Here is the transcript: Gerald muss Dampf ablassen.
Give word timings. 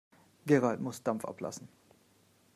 Gerald 0.47 0.81
muss 0.81 1.03
Dampf 1.03 1.25
ablassen. 1.25 1.67